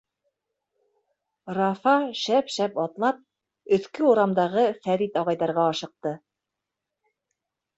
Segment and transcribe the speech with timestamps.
[1.57, 3.21] Рафа шәп-шәп атлап
[3.77, 6.15] өҫкө урамдағы Фәрит ағайҙарға ашыҡты.